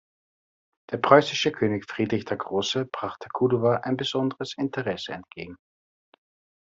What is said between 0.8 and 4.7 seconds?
Der preußische König Friedrich der Große brachte Kudowa ein besonderes